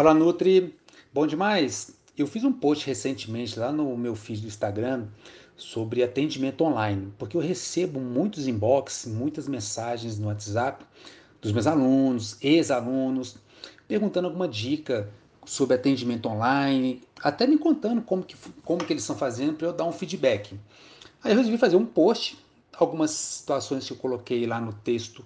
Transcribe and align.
Fala 0.00 0.14
Nutri, 0.14 0.74
bom 1.12 1.26
demais? 1.26 1.90
Eu 2.16 2.26
fiz 2.26 2.42
um 2.42 2.50
post 2.50 2.86
recentemente 2.86 3.60
lá 3.60 3.70
no 3.70 3.98
meu 3.98 4.16
feed 4.16 4.40
do 4.40 4.46
Instagram 4.46 5.08
sobre 5.58 6.02
atendimento 6.02 6.64
online, 6.64 7.12
porque 7.18 7.36
eu 7.36 7.40
recebo 7.42 8.00
muitos 8.00 8.48
inbox, 8.48 9.04
muitas 9.04 9.46
mensagens 9.46 10.18
no 10.18 10.28
WhatsApp 10.28 10.86
dos 11.42 11.52
meus 11.52 11.66
alunos, 11.66 12.38
ex-alunos, 12.40 13.36
perguntando 13.86 14.28
alguma 14.28 14.48
dica 14.48 15.06
sobre 15.44 15.76
atendimento 15.76 16.30
online, 16.30 17.02
até 17.22 17.46
me 17.46 17.58
contando 17.58 18.00
como 18.00 18.22
que, 18.22 18.34
como 18.64 18.82
que 18.82 18.94
eles 18.94 19.02
estão 19.02 19.16
fazendo 19.18 19.52
para 19.52 19.66
eu 19.66 19.72
dar 19.74 19.84
um 19.84 19.92
feedback. 19.92 20.58
Aí 21.22 21.32
eu 21.32 21.36
resolvi 21.36 21.58
fazer 21.58 21.76
um 21.76 21.84
post, 21.84 22.38
algumas 22.72 23.10
situações 23.10 23.86
que 23.86 23.92
eu 23.92 23.98
coloquei 23.98 24.46
lá 24.46 24.62
no 24.62 24.72
texto, 24.72 25.22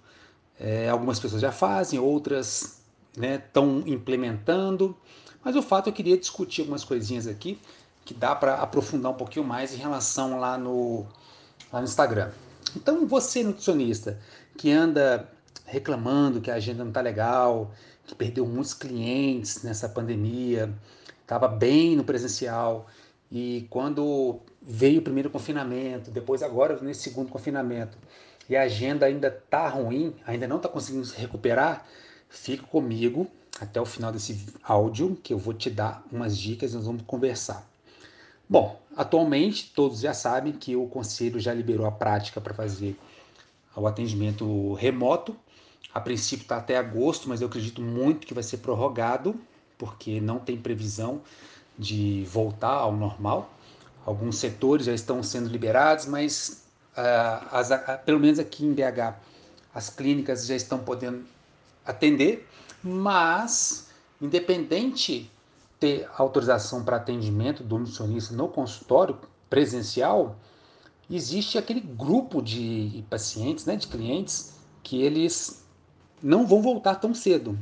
é, 0.59 0.88
algumas 0.88 1.20
pessoas 1.20 1.41
já 1.41 1.52
fazem, 1.52 1.97
outras 2.01 2.83
estão 3.16 3.77
né, 3.77 3.82
implementando, 3.86 4.96
mas 5.42 5.56
o 5.56 5.62
fato 5.62 5.88
eu 5.88 5.92
queria 5.92 6.16
discutir 6.16 6.62
algumas 6.62 6.84
coisinhas 6.84 7.27
aqui 7.27 7.59
que 8.04 8.12
dá 8.12 8.34
para 8.34 8.56
aprofundar 8.56 9.12
um 9.12 9.16
pouquinho 9.16 9.45
mais 9.45 9.73
em 9.73 9.78
relação 9.78 10.38
lá 10.38 10.59
no, 10.59 11.06
lá 11.73 11.80
no 11.80 11.84
Instagram. 11.84 12.30
Então, 12.77 13.06
você, 13.06 13.42
nutricionista, 13.42 14.18
que 14.59 14.70
anda 14.70 15.30
reclamando 15.64 16.40
que 16.40 16.50
a 16.50 16.54
agenda 16.54 16.82
não 16.82 16.90
está 16.90 17.00
legal, 17.00 17.73
que 18.06 18.14
perdeu 18.14 18.46
muitos 18.46 18.74
clientes 18.74 19.62
nessa 19.62 19.88
pandemia, 19.88 20.73
estava 21.23 21.48
bem 21.48 21.96
no 21.96 22.04
presencial 22.04 22.87
e 23.30 23.66
quando 23.70 24.40
veio 24.60 25.01
o 25.01 25.02
primeiro 25.02 25.30
confinamento, 25.30 26.10
depois 26.10 26.43
agora 26.43 26.78
nesse 26.80 27.02
segundo 27.02 27.30
confinamento, 27.30 27.96
e 28.49 28.56
a 28.56 28.62
agenda 28.62 29.06
ainda 29.06 29.28
está 29.28 29.68
ruim, 29.68 30.15
ainda 30.26 30.46
não 30.46 30.56
está 30.56 30.68
conseguindo 30.68 31.06
se 31.06 31.16
recuperar, 31.16 31.87
Fica 32.35 32.66
comigo 32.66 33.29
até 33.60 33.80
o 33.80 33.87
final 33.87 34.10
desse 34.10 34.46
áudio 34.63 35.16
que 35.23 35.32
eu 35.32 35.38
vou 35.38 35.54
te 35.54 35.71
dar 35.71 36.04
umas 36.10 36.37
dicas 36.37 36.73
e 36.73 36.77
nós 36.77 36.85
vamos 36.85 37.02
conversar. 37.07 37.65
Bom, 38.49 38.79
atualmente 38.96 39.73
todos 39.74 40.01
já 40.01 40.13
sabem 40.13 40.52
que 40.52 40.74
o 40.74 40.87
conselho 40.87 41.38
já 41.38 41.55
liberou 41.55 41.87
a 41.87 41.93
prática 41.93 42.40
para 42.40 42.52
fazer 42.52 42.99
o 43.74 43.87
atendimento 43.87 44.74
remoto. 44.74 45.35
A 45.95 46.01
princípio 46.01 46.43
está 46.43 46.57
até 46.57 46.77
agosto, 46.77 47.29
mas 47.29 47.40
eu 47.40 47.46
acredito 47.46 47.80
muito 47.80 48.27
que 48.27 48.35
vai 48.35 48.43
ser 48.43 48.59
prorrogado, 48.59 49.40
porque 49.79 50.21
não 50.21 50.40
tem 50.40 50.57
previsão 50.57 51.23
de 51.79 52.24
voltar 52.29 52.74
ao 52.74 52.93
normal. 52.93 53.49
Alguns 54.05 54.38
setores 54.38 54.87
já 54.87 54.93
estão 54.93 55.23
sendo 55.23 55.49
liberados, 55.49 56.07
mas 56.07 56.65
uh, 56.99 57.46
as, 57.52 57.71
uh, 57.71 58.05
pelo 58.05 58.18
menos 58.18 58.40
aqui 58.40 58.66
em 58.66 58.74
BH, 58.74 59.15
as 59.73 59.88
clínicas 59.88 60.46
já 60.46 60.57
estão 60.57 60.80
podendo 60.80 61.24
atender, 61.85 62.49
mas 62.82 63.90
independente 64.21 65.31
ter 65.78 66.09
autorização 66.16 66.84
para 66.84 66.97
atendimento 66.97 67.62
do 67.62 67.78
nutricionista 67.78 68.34
no 68.34 68.49
consultório 68.49 69.19
presencial, 69.50 70.37
existe 71.10 71.59
aquele 71.59 71.81
grupo 71.81 72.41
de 72.41 73.05
pacientes, 73.10 73.66
né, 73.66 73.77
de 73.77 73.87
clientes, 73.87 74.55
que 74.82 75.03
eles 75.03 75.65
não 76.22 76.47
vão 76.47 76.62
voltar 76.62 76.97
tão 76.97 77.12
cedo, 77.12 77.59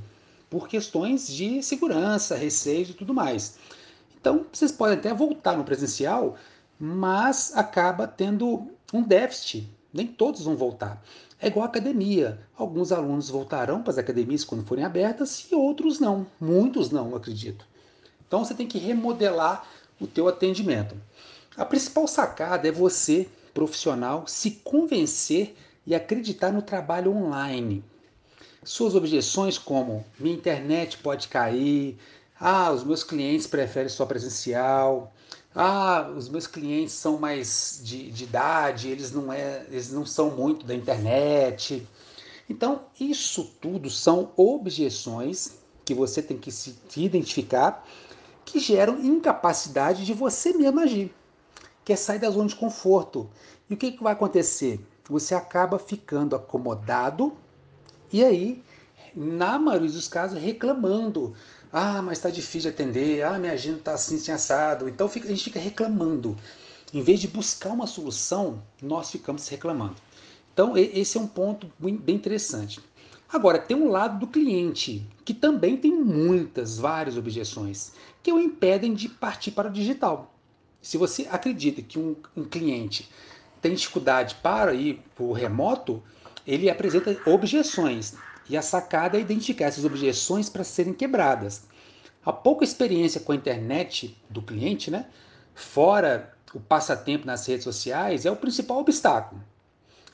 por 0.49 0.69
questões 0.69 1.27
de 1.27 1.63
segurança, 1.63 2.37
receio 2.37 2.91
e 2.91 2.95
tudo 2.95 3.15
mais. 3.15 3.59
Então, 4.21 4.47
vocês 4.53 4.71
podem 4.71 4.99
até 4.99 5.13
voltar 5.13 5.57
no 5.57 5.65
presencial, 5.65 6.37
mas 6.79 7.57
acaba 7.57 8.07
tendo 8.07 8.71
um 8.93 9.03
déficit. 9.03 9.69
Nem 9.93 10.07
todos 10.07 10.43
vão 10.43 10.57
voltar. 10.57 11.03
É 11.43 11.49
igual 11.49 11.65
a 11.65 11.69
academia. 11.69 12.39
Alguns 12.57 12.93
alunos 12.93 13.29
voltarão 13.29 13.83
para 13.83 13.91
as 13.91 13.99
academias 13.99 14.45
quando 14.45 14.65
forem 14.65 14.85
abertas 14.85 15.49
e 15.51 15.57
outros 15.57 15.99
não. 15.99 16.25
Muitos 16.41 16.93
não, 16.93 17.17
acredito. 17.17 17.67
Então 18.25 18.45
você 18.45 18.55
tem 18.55 18.69
que 18.69 18.79
remodelar 18.79 19.67
o 20.01 20.07
teu 20.07 20.29
atendimento. 20.29 20.95
A 21.57 21.65
principal 21.65 22.07
sacada 22.07 22.69
é 22.69 22.71
você, 22.71 23.29
profissional, 23.53 24.25
se 24.29 24.53
convencer 24.63 25.57
e 25.85 25.97
acreditar 25.97 26.53
no 26.53 26.63
trabalho 26.63 27.13
online. 27.13 27.83
Suas 28.63 28.95
objeções 28.95 29.59
como 29.59 30.07
minha 30.21 30.37
internet 30.37 30.99
pode 30.99 31.27
cair, 31.27 31.99
ah, 32.39 32.71
os 32.71 32.85
meus 32.85 33.03
clientes 33.03 33.49
preferem 33.49 33.89
só 33.89 34.07
presencial, 34.07 35.13
ah, 35.55 36.11
os 36.17 36.29
meus 36.29 36.47
clientes 36.47 36.95
são 36.95 37.19
mais 37.19 37.81
de, 37.83 38.11
de 38.11 38.25
idade, 38.25 38.89
eles 38.89 39.13
não, 39.13 39.33
é, 39.33 39.67
eles 39.69 39.93
não 39.93 40.07
são 40.07 40.31
muito 40.31 40.65
da 40.65 40.75
internet. 40.75 41.87
Então, 42.49 42.83
isso 42.99 43.45
tudo 43.61 43.91
são 43.91 44.33
objeções 44.37 45.53
que 45.85 45.95
você 45.95 46.23
tem 46.23 46.39
que 46.39 46.51
se 46.51 46.77
identificar 46.97 47.87
que 48.45 48.59
geram 48.59 49.01
incapacidade 49.01 50.05
de 50.05 50.13
você 50.13 50.53
mesmo 50.53 50.81
agir, 50.81 51.15
que 51.85 51.93
é 51.93 51.97
sair 51.97 52.19
da 52.19 52.31
zona 52.31 52.49
de 52.49 52.57
conforto. 52.57 53.29
E 53.69 53.75
o 53.75 53.77
que, 53.77 53.93
que 53.93 54.03
vai 54.03 54.13
acontecer? 54.13 54.81
Você 55.09 55.35
acaba 55.35 55.79
ficando 55.79 56.35
acomodado 56.35 57.37
e 58.13 58.23
aí, 58.23 58.63
na 59.15 59.59
maioria 59.59 59.91
dos 59.91 60.07
casos, 60.07 60.41
reclamando 60.41 61.35
ah, 61.73 62.03
mas 62.03 62.19
está 62.19 62.29
difícil 62.29 62.63
de 62.63 62.69
atender. 62.69 63.23
Ah, 63.23 63.39
minha 63.39 63.53
agenda 63.53 63.79
está 63.79 63.95
assim, 63.95 64.17
assim, 64.17 64.31
assado. 64.31 64.89
Então 64.89 65.09
fica, 65.09 65.27
a 65.27 65.31
gente 65.31 65.45
fica 65.45 65.59
reclamando. 65.59 66.37
Em 66.93 67.03
vez 67.03 67.19
de 67.21 67.29
buscar 67.29 67.71
uma 67.71 67.87
solução, 67.87 68.63
nós 68.83 69.11
ficamos 69.11 69.49
reclamando. 69.49 69.97
Então 70.53 70.77
esse 70.77 71.17
é 71.17 71.21
um 71.21 71.27
ponto 71.27 71.73
bem 71.79 72.15
interessante. 72.15 72.79
Agora, 73.33 73.59
tem 73.59 73.75
um 73.75 73.89
lado 73.89 74.19
do 74.19 74.27
cliente, 74.27 75.07
que 75.25 75.33
também 75.33 75.79
tem 75.79 75.91
muitas, 75.91 76.77
várias 76.77 77.17
objeções, 77.17 77.93
que 78.23 78.31
o 78.31 78.39
impedem 78.39 78.93
de 78.93 79.09
partir 79.09 79.53
para 79.53 79.71
o 79.71 79.73
digital. 79.73 80.35
Se 80.83 80.99
você 80.99 81.27
acredita 81.31 81.81
que 81.81 81.99
um, 81.99 82.15
um 82.37 82.45
cliente 82.45 83.09
tem 83.63 83.73
dificuldade 83.73 84.35
para 84.43 84.75
ir 84.75 85.01
para 85.15 85.25
o 85.25 85.33
remoto, 85.33 86.03
ele 86.47 86.69
apresenta 86.69 87.19
objeções. 87.25 88.15
E 88.49 88.57
a 88.57 88.63
sacada 88.63 89.17
é 89.17 89.21
identificar 89.21 89.67
essas 89.67 89.85
objeções 89.85 90.49
para 90.49 90.65
serem 90.65 90.93
quebradas. 90.93 91.63
A 92.25 92.33
pouca 92.33 92.65
experiência 92.65 93.21
com 93.21 93.33
a 93.33 93.37
internet 93.37 94.17
do 94.29 94.43
cliente, 94.43 94.91
né, 94.91 95.07
fora 95.55 96.35
o 96.55 96.61
passatempo 96.61 97.27
nas 97.27 97.47
redes 97.47 97.65
sociais, 97.65 98.27
é 98.27 98.31
o 98.31 98.37
principal 98.37 98.79
obstáculo. 98.79 99.43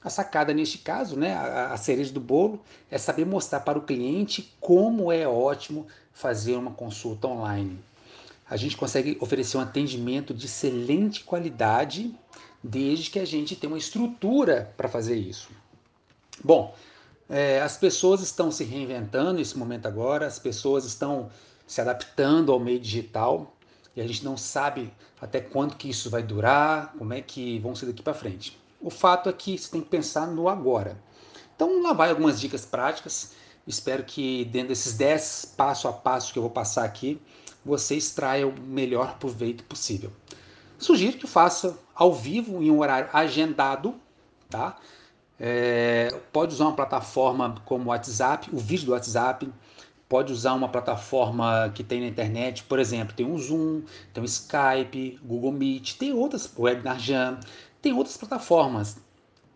A 0.02 0.08
sacada 0.08 0.54
neste 0.54 0.78
caso, 0.78 1.16
né, 1.16 1.34
a, 1.34 1.72
a 1.72 1.76
cereja 1.76 2.12
do 2.12 2.20
bolo, 2.20 2.60
é 2.90 2.96
saber 2.96 3.26
mostrar 3.26 3.60
para 3.60 3.78
o 3.78 3.82
cliente 3.82 4.54
como 4.60 5.10
é 5.10 5.26
ótimo 5.26 5.86
fazer 6.12 6.56
uma 6.56 6.70
consulta 6.70 7.26
online. 7.26 7.78
A 8.48 8.56
gente 8.56 8.76
consegue 8.76 9.18
oferecer 9.20 9.58
um 9.58 9.60
atendimento 9.60 10.32
de 10.32 10.46
excelente 10.46 11.24
qualidade, 11.24 12.14
desde 12.62 13.10
que 13.10 13.18
a 13.18 13.26
gente 13.26 13.54
tenha 13.54 13.72
uma 13.72 13.78
estrutura 13.78 14.72
para 14.76 14.88
fazer 14.88 15.16
isso. 15.16 15.50
Bom, 16.42 16.74
é, 17.28 17.60
as 17.60 17.76
pessoas 17.76 18.20
estão 18.22 18.50
se 18.50 18.64
reinventando 18.64 19.34
nesse 19.34 19.56
momento 19.58 19.86
agora, 19.86 20.26
as 20.26 20.38
pessoas 20.38 20.84
estão 20.84 21.30
se 21.66 21.80
adaptando 21.80 22.50
ao 22.50 22.58
meio 22.58 22.80
digital 22.80 23.54
e 23.94 24.00
a 24.00 24.06
gente 24.06 24.24
não 24.24 24.36
sabe 24.36 24.92
até 25.20 25.40
quanto 25.40 25.76
que 25.76 25.90
isso 25.90 26.08
vai 26.08 26.22
durar, 26.22 26.94
como 26.96 27.12
é 27.12 27.20
que 27.20 27.58
vão 27.58 27.74
ser 27.74 27.86
daqui 27.86 28.02
para 28.02 28.14
frente. 28.14 28.58
O 28.80 28.90
fato 28.90 29.28
é 29.28 29.32
que 29.32 29.58
você 29.58 29.70
tem 29.70 29.80
que 29.80 29.88
pensar 29.88 30.26
no 30.26 30.48
agora. 30.48 30.96
Então 31.54 31.82
lá 31.82 31.92
vai 31.92 32.10
algumas 32.10 32.40
dicas 32.40 32.64
práticas. 32.64 33.32
Espero 33.66 34.04
que 34.04 34.44
dentro 34.46 34.68
desses 34.68 34.94
10 34.94 35.54
passo 35.56 35.88
a 35.88 35.92
passo 35.92 36.32
que 36.32 36.38
eu 36.38 36.42
vou 36.42 36.50
passar 36.50 36.84
aqui, 36.84 37.20
você 37.64 37.96
extraia 37.96 38.46
o 38.46 38.60
melhor 38.60 39.19
proveito 39.19 39.64
possível. 39.64 40.12
Sugiro 40.78 41.19
que 41.19 41.26
faça 41.26 41.76
ao 41.94 42.14
vivo 42.14 42.62
em 42.62 42.70
um 42.70 42.78
horário 42.78 43.10
agendado, 43.12 43.96
tá? 44.48 44.78
É, 45.40 46.08
pode 46.32 46.55
usar 46.55 46.64
uma 46.64 46.75
plataforma 46.75 47.55
como 47.64 47.85
o 47.85 47.88
WhatsApp, 47.88 48.49
o 48.52 48.58
vídeo 48.58 48.87
do 48.87 48.93
WhatsApp, 48.93 49.49
pode 50.08 50.32
usar 50.32 50.55
uma 50.55 50.69
plataforma 50.69 51.70
que 51.75 51.85
tem 51.85 52.00
na 52.00 52.06
internet, 52.06 52.64
por 52.64 52.79
exemplo, 52.79 53.14
tem 53.14 53.31
o 53.31 53.38
Zoom, 53.38 53.82
tem 54.12 54.23
o 54.23 54.26
Skype, 54.26 55.20
Google 55.23 55.52
Meet, 55.52 55.96
tem 55.96 56.12
outras, 56.12 56.50
o 56.56 56.62
WebinarJam, 56.62 57.38
tem 57.82 57.93
outras 57.93 58.17
plataformas. 58.17 58.96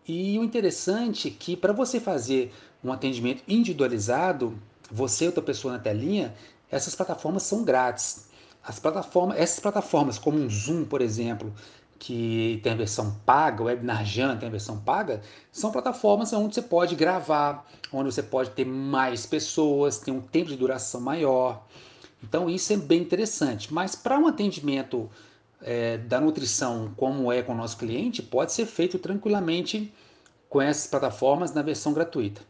E 0.07 0.37
o 0.37 0.43
interessante 0.43 1.29
é 1.29 1.31
que 1.31 1.57
para 1.57 1.73
você 1.73 1.99
fazer 1.99 2.53
um 2.83 2.91
atendimento 2.91 3.43
individualizado, 3.47 4.57
você 4.91 5.25
e 5.25 5.27
outra 5.27 5.41
pessoa 5.41 5.73
na 5.73 5.79
telinha, 5.79 6.33
essas 6.69 6.93
plataformas 6.93 7.43
são 7.43 7.63
grátis. 7.63 8.27
As 8.63 8.79
plataformas, 8.79 9.37
essas 9.37 9.59
plataformas 9.59 10.17
como 10.17 10.37
um 10.37 10.49
Zoom, 10.49 10.85
por 10.85 11.01
exemplo, 11.01 11.53
que 12.03 12.59
tem 12.61 12.73
a 12.73 12.75
versão 12.75 13.15
paga, 13.25 13.63
o 13.63 13.67
WebinarJam 13.67 14.37
tem 14.37 14.49
a 14.49 14.51
versão 14.51 14.77
paga, 14.77 15.21
são 15.53 15.71
plataformas 15.71 16.33
onde 16.33 16.53
você 16.53 16.61
pode 16.61 16.95
gravar, 16.95 17.65
onde 17.93 18.13
você 18.13 18.21
pode 18.21 18.49
ter 18.49 18.65
mais 18.65 19.25
pessoas, 19.25 19.99
tem 19.99 20.13
um 20.13 20.19
tempo 20.19 20.49
de 20.49 20.57
duração 20.57 20.99
maior. 20.99 21.65
Então 22.21 22.49
isso 22.49 22.73
é 22.73 22.75
bem 22.75 22.99
interessante. 22.99 23.73
Mas 23.73 23.95
para 23.95 24.19
um 24.19 24.27
atendimento 24.27 25.09
é, 25.61 25.97
da 25.97 26.19
nutrição 26.19 26.93
como 26.97 27.31
é 27.31 27.41
com 27.41 27.53
o 27.53 27.55
nosso 27.55 27.77
cliente, 27.77 28.21
pode 28.21 28.51
ser 28.51 28.65
feito 28.65 28.99
tranquilamente 28.99 29.93
com 30.49 30.61
essas 30.61 30.87
plataformas 30.87 31.53
na 31.53 31.61
versão 31.61 31.93
gratuita. 31.93 32.41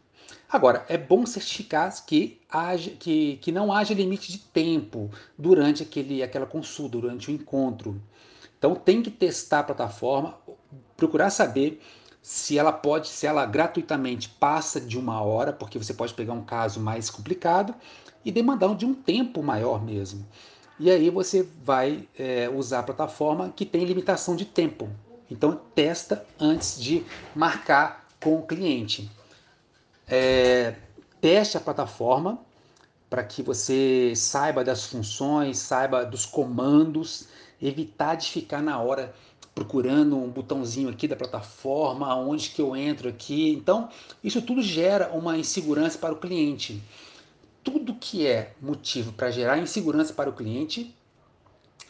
Agora, 0.48 0.84
é 0.88 0.98
bom 0.98 1.24
certificar 1.24 1.94
que, 2.04 2.40
haja, 2.50 2.90
que, 2.90 3.36
que 3.36 3.52
não 3.52 3.72
haja 3.72 3.94
limite 3.94 4.32
de 4.32 4.38
tempo 4.38 5.12
durante 5.38 5.84
aquele, 5.84 6.24
aquela 6.24 6.44
consulta, 6.44 6.98
durante 6.98 7.30
o 7.30 7.32
encontro. 7.32 8.02
Então 8.64 8.74
tem 8.74 9.02
que 9.02 9.10
testar 9.10 9.58
a 9.58 9.62
plataforma, 9.62 10.38
procurar 10.96 11.28
saber 11.28 11.82
se 12.22 12.56
ela 12.56 12.72
pode, 12.72 13.08
se 13.08 13.26
ela 13.26 13.44
gratuitamente 13.44 14.26
passa 14.26 14.80
de 14.80 14.98
uma 14.98 15.20
hora, 15.20 15.52
porque 15.52 15.78
você 15.78 15.92
pode 15.92 16.14
pegar 16.14 16.32
um 16.32 16.42
caso 16.42 16.80
mais 16.80 17.10
complicado 17.10 17.74
e 18.24 18.32
demandar 18.32 18.74
de 18.74 18.86
um 18.86 18.94
tempo 18.94 19.42
maior 19.42 19.84
mesmo. 19.84 20.26
E 20.80 20.90
aí 20.90 21.10
você 21.10 21.46
vai 21.62 22.08
é, 22.18 22.48
usar 22.48 22.78
a 22.78 22.82
plataforma 22.82 23.52
que 23.54 23.66
tem 23.66 23.84
limitação 23.84 24.34
de 24.34 24.46
tempo. 24.46 24.88
Então 25.30 25.60
testa 25.74 26.24
antes 26.40 26.80
de 26.80 27.04
marcar 27.34 28.08
com 28.18 28.38
o 28.38 28.46
cliente. 28.46 29.10
É, 30.08 30.74
teste 31.20 31.58
a 31.58 31.60
plataforma 31.60 32.38
para 33.10 33.22
que 33.22 33.42
você 33.42 34.14
saiba 34.16 34.64
das 34.64 34.86
funções, 34.86 35.58
saiba 35.58 36.06
dos 36.06 36.24
comandos, 36.24 37.28
evitar 37.60 38.14
de 38.16 38.30
ficar 38.30 38.62
na 38.62 38.78
hora 38.78 39.14
procurando 39.54 40.16
um 40.16 40.28
botãozinho 40.28 40.88
aqui 40.88 41.06
da 41.06 41.14
plataforma, 41.14 42.08
aonde 42.08 42.50
que 42.50 42.60
eu 42.60 42.74
entro 42.74 43.08
aqui. 43.08 43.52
Então, 43.52 43.88
isso 44.22 44.42
tudo 44.42 44.60
gera 44.60 45.10
uma 45.12 45.38
insegurança 45.38 45.96
para 45.98 46.12
o 46.12 46.16
cliente. 46.16 46.82
Tudo 47.62 47.94
que 47.94 48.26
é 48.26 48.52
motivo 48.60 49.12
para 49.12 49.30
gerar 49.30 49.58
insegurança 49.58 50.12
para 50.12 50.28
o 50.28 50.32
cliente, 50.32 50.94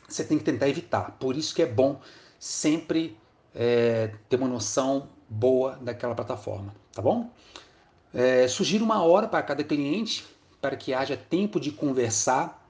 você 0.08 0.22
tem 0.24 0.38
que 0.38 0.44
tentar 0.44 0.68
evitar. 0.68 1.16
Por 1.18 1.36
isso 1.36 1.54
que 1.54 1.62
é 1.62 1.66
bom 1.66 2.00
sempre 2.38 3.16
é, 3.54 4.12
ter 4.28 4.36
uma 4.36 4.48
noção 4.48 5.08
boa 5.28 5.78
daquela 5.80 6.14
plataforma, 6.14 6.74
tá 6.92 7.00
bom? 7.00 7.30
É, 8.12 8.46
sugiro 8.46 8.84
uma 8.84 9.02
hora 9.02 9.26
para 9.26 9.42
cada 9.42 9.64
cliente 9.64 10.24
para 10.60 10.76
que 10.76 10.94
haja 10.94 11.16
tempo 11.16 11.58
de 11.58 11.72
conversar. 11.72 12.63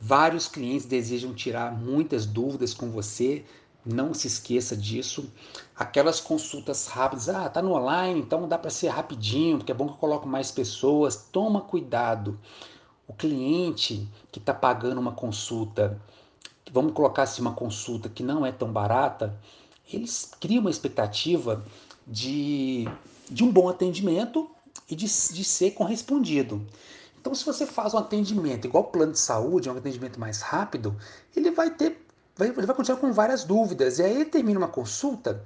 Vários 0.00 0.48
clientes 0.48 0.86
desejam 0.86 1.34
tirar 1.34 1.76
muitas 1.76 2.24
dúvidas 2.24 2.72
com 2.72 2.90
você. 2.90 3.44
Não 3.84 4.14
se 4.14 4.26
esqueça 4.26 4.74
disso. 4.74 5.30
Aquelas 5.76 6.20
consultas 6.20 6.86
rápidas, 6.86 7.28
ah, 7.28 7.48
tá 7.50 7.60
no 7.60 7.74
online, 7.74 8.20
então 8.20 8.48
dá 8.48 8.56
para 8.56 8.70
ser 8.70 8.88
rapidinho, 8.88 9.58
porque 9.58 9.72
é 9.72 9.74
bom 9.74 9.86
que 9.86 9.92
eu 9.92 9.98
coloco 9.98 10.26
mais 10.26 10.50
pessoas. 10.50 11.28
Toma 11.30 11.60
cuidado. 11.60 12.38
O 13.06 13.12
cliente 13.12 14.08
que 14.32 14.38
está 14.38 14.54
pagando 14.54 15.00
uma 15.00 15.12
consulta, 15.12 16.00
vamos 16.72 16.92
colocar 16.92 17.24
assim 17.24 17.42
uma 17.42 17.54
consulta 17.54 18.08
que 18.08 18.22
não 18.22 18.46
é 18.46 18.52
tão 18.52 18.72
barata, 18.72 19.38
eles 19.92 20.30
criam 20.40 20.62
uma 20.62 20.70
expectativa 20.70 21.64
de, 22.06 22.86
de 23.28 23.44
um 23.44 23.50
bom 23.50 23.68
atendimento 23.68 24.48
e 24.88 24.94
de, 24.94 25.06
de 25.06 25.44
ser 25.44 25.72
correspondido. 25.72 26.64
Então, 27.20 27.34
se 27.34 27.44
você 27.44 27.66
faz 27.66 27.92
um 27.92 27.98
atendimento 27.98 28.66
igual 28.66 28.84
plano 28.84 29.12
de 29.12 29.18
saúde, 29.18 29.68
um 29.68 29.76
atendimento 29.76 30.18
mais 30.18 30.40
rápido, 30.40 30.96
ele 31.36 31.50
vai 31.50 31.70
ter, 31.70 32.04
vai, 32.34 32.48
ele 32.48 32.66
vai 32.66 32.74
continuar 32.74 32.98
com 32.98 33.12
várias 33.12 33.44
dúvidas. 33.44 33.98
E 33.98 34.02
aí 34.02 34.14
ele 34.14 34.24
termina 34.24 34.58
uma 34.58 34.68
consulta, 34.68 35.44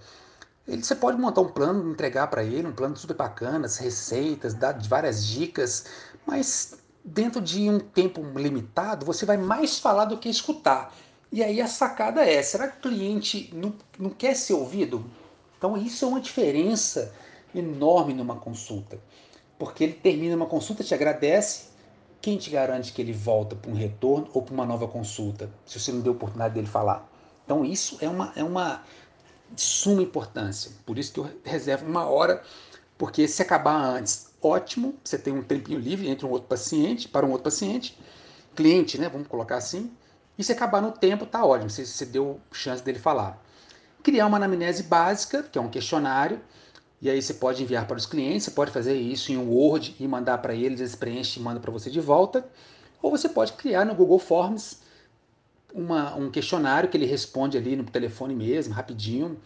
ele, 0.69 0.83
você 0.83 0.95
pode 0.95 1.19
montar 1.19 1.41
um 1.41 1.49
plano, 1.49 1.91
entregar 1.91 2.29
para 2.29 2.45
ele, 2.45 2.69
um 2.69 2.73
plano 2.73 2.97
super 2.97 3.17
bacana, 3.17 3.67
as 3.67 3.77
receitas, 3.77 4.55
dar 4.55 4.81
várias 4.89 5.27
dicas, 5.27 5.87
mas 6.25 6.79
dentro 7.05 7.41
de 7.41 7.69
um 7.69 7.79
tempo 7.79 8.23
limitado, 8.37 9.05
você 9.05 9.27
vai 9.27 9.37
mais 9.37 9.79
falar 9.79 10.07
do 10.07 10.17
que 10.17 10.29
escutar. 10.29 10.95
E 11.31 11.43
aí 11.43 11.61
a 11.61 11.67
sacada 11.67 12.25
é, 12.25 12.41
será 12.43 12.69
que 12.69 12.79
o 12.79 12.91
cliente 12.91 13.51
não, 13.53 13.75
não 13.99 14.11
quer 14.11 14.35
ser 14.37 14.55
ouvido? 14.55 15.05
Então 15.59 15.77
isso 15.77 16.05
é 16.05 16.09
uma 16.09 16.21
diferença 16.21 17.13
enorme 17.55 18.15
numa 18.15 18.37
consulta. 18.37 18.99
Porque 19.59 19.85
ele 19.85 19.93
termina 19.95 20.35
uma 20.37 20.47
consulta, 20.47 20.83
te 20.83 20.95
agradece, 20.95 21.69
quem 22.21 22.39
te 22.39 22.51
garante 22.51 22.93
que 22.93 23.03
ele 23.03 23.13
volta 23.13 23.55
para 23.55 23.71
um 23.71 23.75
retorno 23.75 24.29
ou 24.33 24.43
para 24.43 24.55
uma 24.55 24.65
nova 24.65 24.89
consulta, 24.89 25.51
se 25.67 25.79
você 25.79 25.93
não 25.93 26.01
deu 26.01 26.13
oportunidade 26.13 26.55
dele 26.55 26.67
falar? 26.67 27.09
Então 27.45 27.65
isso 27.65 27.99
é 28.01 28.09
uma, 28.09 28.33
é 28.35 28.43
uma 28.43 28.83
suma 29.57 30.03
importância. 30.03 30.71
Por 30.87 30.99
isso 30.99 31.13
que 31.13 31.21
eu 31.21 31.31
reservo 31.45 31.87
uma 31.87 32.07
hora, 32.07 32.43
porque 32.97 33.29
se 33.29 33.43
acabar 33.43 33.77
antes, 33.77 34.31
ótimo, 34.41 34.95
você 35.05 35.19
tem 35.19 35.33
um 35.33 35.43
tempinho 35.43 35.79
livre 35.79 36.09
entre 36.09 36.27
um 36.27 36.31
outro 36.31 36.49
paciente, 36.49 37.09
para 37.09 37.27
um 37.27 37.31
outro 37.31 37.45
paciente, 37.45 37.99
cliente, 38.55 38.99
né? 38.99 39.09
Vamos 39.09 39.29
colocar 39.29 39.57
assim. 39.57 39.93
E 40.39 40.43
se 40.43 40.53
acabar 40.53 40.81
no 40.81 40.93
tempo, 40.93 41.27
tá 41.27 41.45
ótimo, 41.45 41.71
você, 41.71 41.85
você 41.85 42.05
deu 42.07 42.41
chance 42.53 42.83
dele 42.83 42.99
falar. 42.99 43.41
Criar 44.03 44.27
uma 44.27 44.37
anamnese 44.37 44.83
básica, 44.83 45.43
que 45.43 45.59
é 45.59 45.61
um 45.61 45.69
questionário, 45.69 46.41
e 47.05 47.11
aí 47.11 47.21
você 47.21 47.35
pode 47.35 47.63
enviar 47.63 47.87
para 47.87 47.99
os 47.99 48.07
clientes, 48.07 48.45
você 48.45 48.51
pode 48.51 48.71
fazer 48.71 48.95
isso 48.95 49.31
em 49.31 49.37
um 49.37 49.51
Word 49.51 49.95
e 50.01 50.09
mandar 50.09 50.39
para 50.39 50.55
eles, 50.55 50.81
eles 50.81 50.95
preenchem 50.95 51.43
e 51.43 51.45
mandam 51.45 51.61
para 51.61 51.71
você 51.71 51.91
de 51.91 52.01
volta. 52.01 52.49
Ou 53.03 53.11
você 53.11 53.29
pode 53.29 53.53
criar 53.53 53.85
no 53.85 53.95
Google 53.95 54.19
Forms 54.19 54.81
uma, 55.75 56.17
um 56.17 56.31
questionário 56.31 56.89
que 56.89 56.97
ele 56.97 57.05
responde 57.05 57.59
ali 57.59 57.77
no 57.77 57.85
telefone 57.85 58.35
mesmo, 58.35 58.73
rapidinho. 58.73 59.39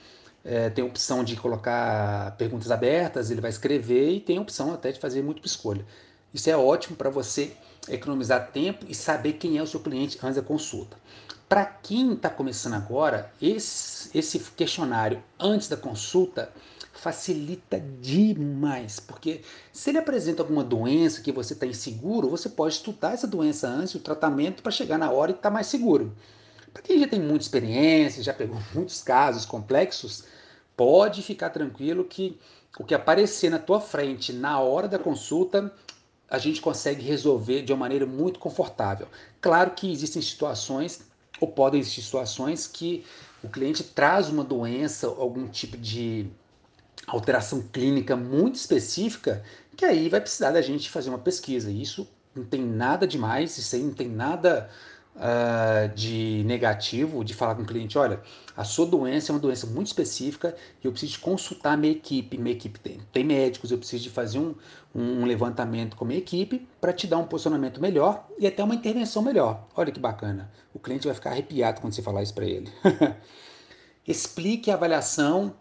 É, 0.44 0.70
tem 0.70 0.84
a 0.84 0.86
opção 0.86 1.24
de 1.24 1.34
colocar 1.34 2.36
perguntas 2.36 2.70
abertas, 2.70 3.28
ele 3.28 3.40
vai 3.40 3.50
escrever 3.50 4.12
e 4.12 4.20
tem 4.20 4.38
a 4.38 4.40
opção 4.40 4.72
até 4.72 4.92
de 4.92 5.00
fazer 5.00 5.20
múltipla 5.20 5.48
escolha. 5.48 5.84
Isso 6.32 6.48
é 6.48 6.56
ótimo 6.56 6.96
para 6.96 7.10
você 7.10 7.56
economizar 7.90 8.50
tempo 8.52 8.84
e 8.88 8.94
saber 8.94 9.34
quem 9.34 9.58
é 9.58 9.62
o 9.62 9.66
seu 9.66 9.80
cliente 9.80 10.18
antes 10.22 10.36
da 10.36 10.42
consulta. 10.42 10.96
Para 11.48 11.64
quem 11.64 12.12
está 12.12 12.28
começando 12.28 12.74
agora, 12.74 13.32
esse, 13.40 14.16
esse 14.16 14.38
questionário 14.38 15.22
antes 15.38 15.68
da 15.68 15.76
consulta 15.76 16.52
facilita 16.92 17.80
demais, 18.00 18.98
porque 19.00 19.42
se 19.72 19.90
ele 19.90 19.98
apresenta 19.98 20.42
alguma 20.42 20.64
doença 20.64 21.22
que 21.22 21.32
você 21.32 21.54
está 21.54 21.64
inseguro, 21.64 22.28
você 22.28 22.48
pode 22.48 22.74
estudar 22.74 23.14
essa 23.14 23.26
doença 23.26 23.68
antes, 23.68 23.94
o 23.94 24.00
tratamento, 24.00 24.62
para 24.62 24.72
chegar 24.72 24.98
na 24.98 25.10
hora 25.10 25.30
e 25.30 25.34
estar 25.34 25.48
tá 25.48 25.54
mais 25.54 25.68
seguro. 25.68 26.12
Para 26.72 26.82
quem 26.82 26.98
já 26.98 27.08
tem 27.08 27.20
muita 27.20 27.44
experiência, 27.44 28.22
já 28.22 28.34
pegou 28.34 28.58
muitos 28.74 29.02
casos 29.02 29.46
complexos, 29.46 30.24
pode 30.76 31.22
ficar 31.22 31.50
tranquilo 31.50 32.04
que 32.04 32.38
o 32.78 32.84
que 32.84 32.94
aparecer 32.94 33.50
na 33.50 33.58
tua 33.58 33.80
frente 33.80 34.32
na 34.32 34.60
hora 34.60 34.86
da 34.86 34.98
consulta, 34.98 35.72
a 36.30 36.38
gente 36.38 36.60
consegue 36.60 37.02
resolver 37.02 37.62
de 37.62 37.72
uma 37.72 37.78
maneira 37.80 38.06
muito 38.06 38.38
confortável. 38.38 39.08
Claro 39.40 39.70
que 39.70 39.90
existem 39.90 40.20
situações, 40.20 41.00
ou 41.40 41.48
podem 41.48 41.80
existir 41.80 42.02
situações, 42.02 42.66
que 42.66 43.04
o 43.42 43.48
cliente 43.48 43.82
traz 43.82 44.28
uma 44.28 44.44
doença, 44.44 45.06
algum 45.06 45.46
tipo 45.48 45.76
de 45.76 46.26
alteração 47.06 47.62
clínica 47.72 48.16
muito 48.16 48.56
específica, 48.56 49.42
que 49.76 49.84
aí 49.84 50.08
vai 50.08 50.20
precisar 50.20 50.50
da 50.50 50.60
gente 50.60 50.90
fazer 50.90 51.08
uma 51.08 51.18
pesquisa. 51.18 51.70
Isso 51.70 52.06
não 52.34 52.44
tem 52.44 52.60
nada 52.60 53.06
demais, 53.06 53.56
isso 53.56 53.74
aí 53.74 53.82
não 53.82 53.94
tem 53.94 54.08
nada 54.08 54.68
uh, 55.18 55.94
de 55.94 56.42
negativo 56.46 57.24
de 57.24 57.34
falar 57.34 57.54
com 57.54 57.62
o 57.62 57.66
cliente, 57.66 57.98
olha, 57.98 58.20
a 58.56 58.64
sua 58.64 58.86
doença 58.86 59.30
é 59.30 59.34
uma 59.34 59.40
doença 59.40 59.66
muito 59.66 59.88
específica 59.88 60.56
e 60.82 60.86
eu 60.86 60.92
preciso 60.92 61.20
consultar 61.20 61.76
minha 61.76 61.92
equipe. 61.92 62.38
Minha 62.38 62.54
equipe 62.54 62.78
tem, 62.78 63.00
tem 63.12 63.24
médicos, 63.24 63.70
eu 63.70 63.78
preciso 63.78 64.04
de 64.04 64.10
fazer 64.10 64.38
um, 64.38 64.54
um 64.94 65.24
levantamento 65.24 65.96
com 65.96 66.04
a 66.04 66.08
minha 66.08 66.18
equipe 66.18 66.66
para 66.80 66.92
te 66.92 67.06
dar 67.06 67.18
um 67.18 67.26
posicionamento 67.26 67.80
melhor 67.80 68.26
e 68.38 68.46
até 68.46 68.62
uma 68.62 68.74
intervenção 68.74 69.22
melhor. 69.22 69.66
Olha 69.76 69.92
que 69.92 70.00
bacana. 70.00 70.50
O 70.72 70.78
cliente 70.78 71.06
vai 71.06 71.14
ficar 71.14 71.30
arrepiado 71.30 71.80
quando 71.80 71.92
você 71.92 72.02
falar 72.02 72.22
isso 72.22 72.34
para 72.34 72.46
ele. 72.46 72.72
Explique 74.06 74.70
a 74.70 74.74
avaliação 74.74 75.54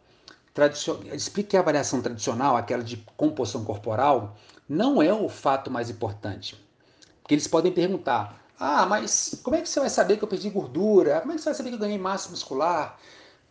explique 1.14 1.50
que 1.50 1.58
a 1.58 1.60
avaliação 1.60 2.02
tradicional, 2.02 2.58
aquela 2.58 2.84
de 2.84 2.98
composição 3.16 3.64
corporal, 3.64 4.36
não 4.68 5.02
é 5.02 5.14
o 5.14 5.30
fato 5.30 5.70
mais 5.70 5.88
importante. 5.90 6.58
Porque 7.22 7.36
eles 7.36 7.48
podem 7.48 7.72
perguntar: 7.72 8.47
ah, 8.60 8.86
mas 8.86 9.40
como 9.44 9.56
é 9.56 9.62
que 9.62 9.70
você 9.70 9.80
vai 9.80 9.90
saber 9.90 10.18
que 10.18 10.24
eu 10.24 10.28
perdi 10.28 10.50
gordura? 10.50 11.22
Como 11.22 11.32
é 11.32 11.36
que 11.36 11.42
você 11.42 11.50
vai 11.50 11.54
saber 11.54 11.70
que 11.70 11.76
eu 11.76 11.80
ganhei 11.80 11.98
massa 11.98 12.30
muscular? 12.30 13.00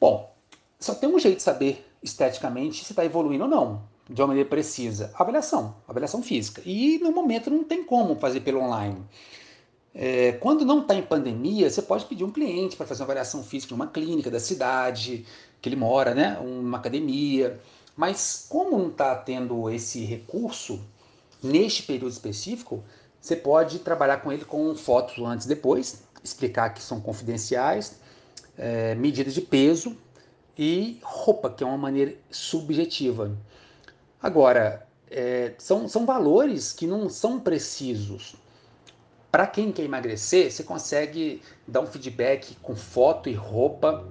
Bom, 0.00 0.34
só 0.80 0.94
tem 0.94 1.08
um 1.08 1.18
jeito 1.18 1.38
de 1.38 1.42
saber 1.42 1.86
esteticamente 2.02 2.84
se 2.84 2.92
está 2.92 3.04
evoluindo 3.04 3.44
ou 3.44 3.50
não, 3.50 3.82
de 4.08 4.20
uma 4.20 4.28
maneira 4.28 4.48
precisa: 4.48 5.12
avaliação, 5.14 5.76
avaliação 5.86 6.22
física. 6.22 6.60
E 6.64 6.98
no 6.98 7.12
momento 7.12 7.50
não 7.50 7.62
tem 7.62 7.84
como 7.84 8.16
fazer 8.16 8.40
pelo 8.40 8.60
online. 8.60 9.04
É, 9.94 10.32
quando 10.32 10.64
não 10.64 10.82
está 10.82 10.94
em 10.94 11.02
pandemia, 11.02 11.70
você 11.70 11.80
pode 11.80 12.04
pedir 12.04 12.24
um 12.24 12.30
cliente 12.30 12.76
para 12.76 12.86
fazer 12.86 13.02
uma 13.02 13.06
avaliação 13.06 13.42
física 13.42 13.72
em 13.72 13.76
uma 13.76 13.86
clínica 13.86 14.30
da 14.30 14.40
cidade 14.40 15.24
que 15.62 15.68
ele 15.68 15.76
mora, 15.76 16.14
né? 16.14 16.38
Uma 16.38 16.78
academia. 16.78 17.58
Mas 17.96 18.44
como 18.48 18.76
não 18.76 18.88
está 18.88 19.14
tendo 19.14 19.70
esse 19.70 20.04
recurso 20.04 20.80
neste 21.42 21.82
período 21.82 22.12
específico, 22.12 22.82
você 23.20 23.36
pode 23.36 23.80
trabalhar 23.80 24.18
com 24.18 24.32
ele 24.32 24.44
com 24.44 24.74
fotos 24.74 25.18
antes 25.24 25.46
e 25.46 25.48
depois, 25.48 26.02
explicar 26.22 26.70
que 26.70 26.82
são 26.82 27.00
confidenciais, 27.00 27.98
é, 28.56 28.94
medidas 28.94 29.34
de 29.34 29.40
peso 29.40 29.96
e 30.56 30.98
roupa, 31.02 31.50
que 31.50 31.62
é 31.62 31.66
uma 31.66 31.76
maneira 31.76 32.14
subjetiva. 32.30 33.36
Agora, 34.22 34.86
é, 35.10 35.54
são, 35.58 35.88
são 35.88 36.06
valores 36.06 36.72
que 36.72 36.86
não 36.86 37.08
são 37.08 37.38
precisos. 37.38 38.36
Para 39.30 39.46
quem 39.46 39.70
quer 39.70 39.82
emagrecer, 39.82 40.50
você 40.50 40.62
consegue 40.62 41.42
dar 41.66 41.80
um 41.80 41.86
feedback 41.86 42.56
com 42.62 42.74
foto 42.74 43.28
e 43.28 43.34
roupa 43.34 44.06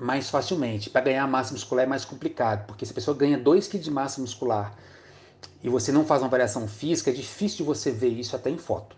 mais 0.00 0.28
facilmente. 0.28 0.90
Para 0.90 1.02
ganhar 1.02 1.26
massa 1.26 1.52
muscular 1.52 1.84
é 1.84 1.88
mais 1.88 2.04
complicado, 2.04 2.66
porque 2.66 2.84
se 2.84 2.92
a 2.92 2.94
pessoa 2.94 3.16
ganha 3.16 3.38
2 3.38 3.68
kg 3.68 3.78
de 3.78 3.90
massa 3.90 4.20
muscular 4.20 4.76
e 5.62 5.68
você 5.68 5.92
não 5.92 6.04
faz 6.04 6.22
uma 6.22 6.28
avaliação 6.28 6.66
física, 6.66 7.10
é 7.10 7.14
difícil 7.14 7.58
de 7.58 7.62
você 7.64 7.90
ver 7.90 8.08
isso 8.08 8.34
até 8.34 8.50
em 8.50 8.58
foto. 8.58 8.96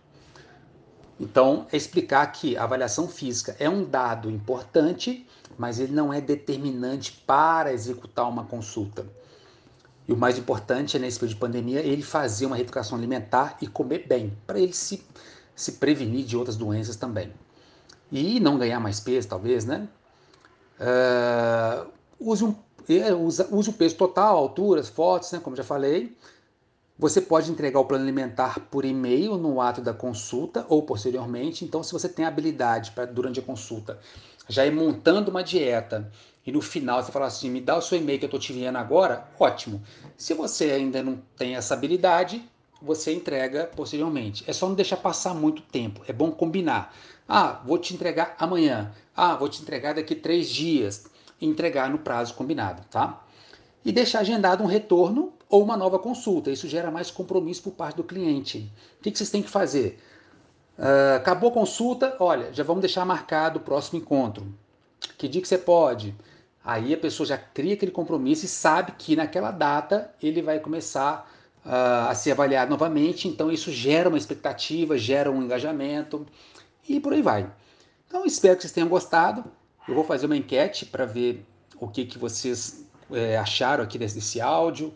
Então, 1.19 1.67
é 1.73 1.77
explicar 1.77 2.27
que 2.33 2.57
a 2.57 2.65
avaliação 2.65 3.07
física 3.07 3.57
é 3.59 3.69
um 3.69 3.85
dado 3.85 4.31
importante, 4.31 5.27
mas 5.57 5.79
ele 5.79 5.93
não 5.93 6.13
é 6.13 6.21
determinante 6.21 7.13
para 7.27 7.73
executar 7.73 8.29
uma 8.29 8.45
consulta. 8.45 9.07
E 10.07 10.13
o 10.13 10.17
mais 10.17 10.37
importante 10.37 10.97
é, 10.97 11.01
nesse 11.01 11.19
período 11.19 11.35
de 11.35 11.41
pandemia, 11.41 11.81
ele 11.81 12.03
fazer 12.03 12.47
uma 12.47 12.57
reeducação 12.57 12.99
alimentar 12.99 13.57
e 13.61 13.67
comer 13.67 14.07
bem, 14.09 14.37
para 14.47 14.59
ele 14.59 14.73
se, 14.73 15.05
se 15.55 15.73
prevenir 15.73 16.25
de 16.25 16.37
outras 16.37 16.57
doenças 16.57 16.97
também. 16.97 17.33
E 18.11 18.41
não 18.41 18.59
ganhar 18.59 18.81
mais 18.81 18.99
peso, 18.99 19.29
talvez, 19.29 19.65
né? 19.65 19.89
Uh, 20.81 21.89
use, 22.19 22.45
um, 22.45 22.55
é, 22.89 23.15
use, 23.15 23.47
use 23.51 23.71
o 23.71 23.73
peso 23.73 23.95
total, 23.95 24.37
alturas, 24.37 24.89
fotos, 24.89 25.31
né, 25.31 25.39
como 25.39 25.55
já 25.55 25.63
falei. 25.63 26.17
Você 27.03 27.21
pode 27.21 27.51
entregar 27.51 27.81
o 27.81 27.85
plano 27.85 28.05
alimentar 28.05 28.61
por 28.71 28.85
e-mail 28.85 29.37
no 29.37 29.61
ato 29.61 29.81
da 29.81 29.93
consulta 29.93 30.65
ou 30.69 30.85
posteriormente. 30.85 31.65
Então, 31.65 31.83
se 31.83 31.93
você 31.93 32.09
tem 32.09 32.25
habilidade 32.25 32.93
para 32.93 33.07
durante 33.07 33.41
a 33.41 33.43
consulta 33.43 33.99
já 34.49 34.65
ir 34.65 34.71
montando 34.71 35.29
uma 35.29 35.43
dieta 35.43 36.09
e 36.47 36.53
no 36.53 36.61
final 36.61 37.03
você 37.03 37.11
falar 37.11 37.27
assim, 37.27 37.51
me 37.51 37.61
dá 37.61 37.77
o 37.77 37.83
seu 37.83 37.99
e-mail 37.99 38.21
que 38.21 38.25
eu 38.25 38.29
estou 38.29 38.39
te 38.39 38.53
enviando 38.53 38.77
agora, 38.77 39.27
ótimo. 39.37 39.83
Se 40.17 40.33
você 40.33 40.71
ainda 40.71 41.03
não 41.03 41.21
tem 41.37 41.57
essa 41.57 41.75
habilidade, 41.75 42.49
você 42.81 43.13
entrega 43.13 43.69
posteriormente. 43.75 44.45
É 44.47 44.53
só 44.53 44.69
não 44.69 44.77
deixar 44.77 44.99
passar 44.99 45.35
muito 45.35 45.61
tempo. 45.61 46.03
É 46.07 46.13
bom 46.13 46.31
combinar. 46.31 46.95
Ah, 47.29 47.61
vou 47.67 47.79
te 47.79 47.95
entregar 47.95 48.37
amanhã. 48.39 48.93
Ah, 49.17 49.35
vou 49.35 49.49
te 49.49 49.61
entregar 49.61 49.95
daqui 49.95 50.15
três 50.15 50.49
dias. 50.49 51.05
entregar 51.41 51.91
no 51.91 51.99
prazo 51.99 52.35
combinado, 52.35 52.85
tá? 52.89 53.25
E 53.85 53.91
deixar 53.91 54.21
agendado 54.21 54.63
um 54.63 54.67
retorno 54.69 55.33
ou 55.53 55.63
uma 55.63 55.77
nova 55.77 55.99
consulta. 55.99 56.51
Isso 56.51 56.67
gera 56.67 56.91
mais 56.91 57.11
compromisso 57.11 57.63
por 57.63 57.73
parte 57.73 57.97
do 57.97 58.03
cliente. 58.03 58.73
O 58.99 59.03
que, 59.03 59.15
vocês 59.15 59.29
têm 59.29 59.43
que 59.43 59.51
fazer? 59.51 59.99
Uh, 60.79 61.17
acabou 61.17 61.51
a 61.51 61.53
consulta, 61.53 62.17
olha, 62.19 62.51
já 62.55 62.65
vamos 62.65 62.81
deixar 62.81 63.05
marcado 63.05 63.59
o 63.59 63.63
próximo 63.63 63.99
encontro. 63.99 64.47
Que 65.19 65.29
dia 65.29 65.43
que 65.43 65.47
você 65.47 65.59
pode? 65.59 66.17
Aí 66.65 66.95
a 66.95 66.97
pessoa 66.97 67.27
já 67.27 67.37
cria 67.37 67.75
aquele 67.75 67.93
compromisso 67.93 68.47
e 68.47 68.49
sabe 68.49 68.93
que 68.93 69.15
naquela 69.15 69.51
data 69.51 70.11
ele 70.23 70.41
vai 70.41 70.59
começar 70.59 71.31
uh, 71.67 72.09
a 72.09 72.15
ser 72.15 72.31
avaliado 72.31 72.71
novamente. 72.71 73.29
Então 73.29 73.53
isso 73.53 73.71
gera 73.71 74.09
uma 74.09 74.17
expectativa, 74.17 74.97
gera 74.97 75.31
um 75.31 75.43
engajamento 75.43 76.27
e 76.89 76.99
por 76.99 77.13
aí 77.13 77.21
vai. 77.21 77.53
Então 78.09 78.25
espero 78.25 78.57
que 78.57 78.63
vocês 78.63 78.73
tenham 78.73 78.89
gostado. 78.89 79.45
Eu 79.87 79.95
vou 79.95 80.05
fazer 80.05 80.25
uma 80.25 80.37
enquete 80.37 80.87
para 80.87 81.05
ver 81.05 81.45
o 81.79 81.89
que, 81.89 82.07
que 82.07 82.17
vocês 82.17 82.87
é, 83.11 83.37
acharam 83.37 83.85
aqui 83.85 83.99
desse, 83.99 84.15
desse 84.15 84.41
áudio, 84.41 84.95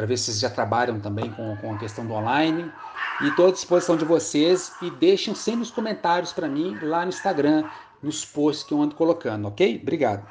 para 0.00 0.06
ver 0.06 0.16
se 0.16 0.24
vocês 0.24 0.40
já 0.40 0.48
trabalham 0.48 0.98
também 0.98 1.30
com, 1.30 1.54
com 1.58 1.74
a 1.74 1.78
questão 1.78 2.06
do 2.06 2.14
online. 2.14 2.72
E 3.20 3.28
estou 3.28 3.48
à 3.48 3.52
disposição 3.52 3.98
de 3.98 4.04
vocês 4.06 4.72
e 4.80 4.90
deixem 4.92 5.34
sempre 5.34 5.60
os 5.60 5.70
comentários 5.70 6.32
para 6.32 6.48
mim 6.48 6.74
lá 6.80 7.02
no 7.02 7.10
Instagram, 7.10 7.64
nos 8.02 8.24
posts 8.24 8.66
que 8.66 8.72
eu 8.72 8.80
ando 8.80 8.94
colocando, 8.94 9.46
ok? 9.46 9.78
Obrigado. 9.82 10.26